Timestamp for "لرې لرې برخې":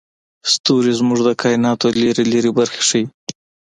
2.01-2.81